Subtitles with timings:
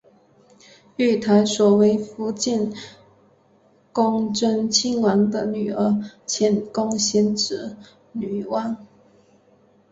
[0.97, 2.73] 御台所为伏见
[3.93, 7.77] 宫贞清亲王的女儿浅宫显子
[8.11, 8.77] 女王。